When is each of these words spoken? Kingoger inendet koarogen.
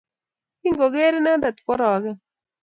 Kingoger 0.61 1.09
inendet 1.15 1.57
koarogen. 1.65 2.17